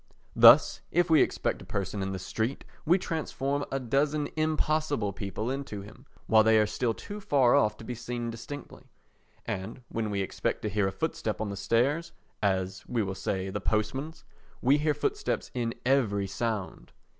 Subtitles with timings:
[0.35, 5.51] Thus, if we expect a person in the street we transform a dozen impossible people
[5.51, 8.89] into him while they are still too far off to be seen distinctly;
[9.45, 13.61] and when we expect to hear a footstep on the stairs—as, we will say, the
[13.61, 16.93] postman's—we hear footsteps in every sound.